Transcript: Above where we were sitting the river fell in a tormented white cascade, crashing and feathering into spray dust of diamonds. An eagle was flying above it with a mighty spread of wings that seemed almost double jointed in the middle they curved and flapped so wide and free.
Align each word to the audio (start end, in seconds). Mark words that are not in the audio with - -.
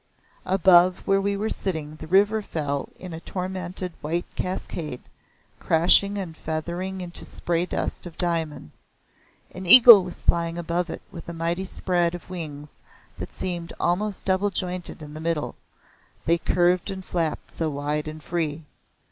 Above 0.47 0.97
where 1.05 1.21
we 1.21 1.37
were 1.37 1.47
sitting 1.47 1.95
the 1.97 2.07
river 2.07 2.41
fell 2.41 2.89
in 2.99 3.13
a 3.13 3.19
tormented 3.19 3.93
white 4.01 4.25
cascade, 4.35 4.99
crashing 5.59 6.17
and 6.17 6.35
feathering 6.35 7.01
into 7.01 7.23
spray 7.23 7.67
dust 7.67 8.07
of 8.07 8.17
diamonds. 8.17 8.77
An 9.53 9.67
eagle 9.67 10.03
was 10.03 10.23
flying 10.23 10.57
above 10.57 10.89
it 10.89 11.03
with 11.11 11.29
a 11.29 11.33
mighty 11.33 11.65
spread 11.65 12.15
of 12.15 12.31
wings 12.31 12.81
that 13.19 13.31
seemed 13.31 13.73
almost 13.79 14.25
double 14.25 14.49
jointed 14.49 15.03
in 15.03 15.13
the 15.13 15.21
middle 15.21 15.53
they 16.25 16.39
curved 16.39 16.89
and 16.89 17.05
flapped 17.05 17.51
so 17.51 17.69
wide 17.69 18.07
and 18.07 18.23
free. 18.23 18.65